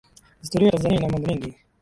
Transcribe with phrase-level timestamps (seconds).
[0.41, 1.53] historia ya Tanzania ina mambo mengi